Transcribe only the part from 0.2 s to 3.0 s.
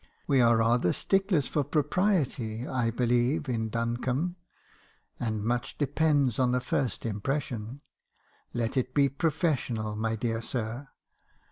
—We are rather sticklers for propriety, I